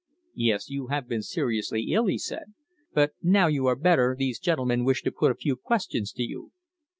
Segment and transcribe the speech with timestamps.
[0.33, 0.67] "Yes.
[0.67, 2.55] You have been seriously ill," he said.
[2.91, 6.49] "But now you are better these gentlemen wish to put a few questions to you."